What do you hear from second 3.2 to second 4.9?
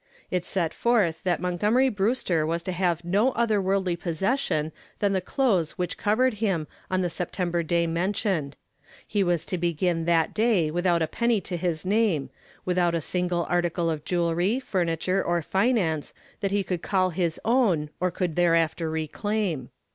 other worldly possession